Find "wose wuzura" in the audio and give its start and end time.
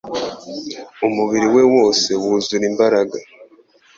1.73-2.63